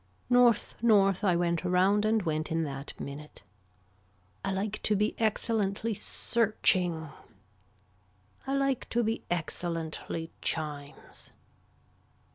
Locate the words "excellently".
5.19-5.93, 9.29-10.31